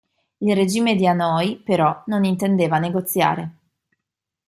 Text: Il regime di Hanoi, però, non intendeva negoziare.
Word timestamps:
Il 0.39 0.55
regime 0.55 0.95
di 0.95 1.05
Hanoi, 1.05 1.57
però, 1.63 2.01
non 2.07 2.23
intendeva 2.23 2.79
negoziare. 2.79 3.57